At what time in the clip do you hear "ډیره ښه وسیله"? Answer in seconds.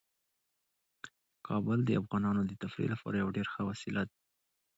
3.37-4.01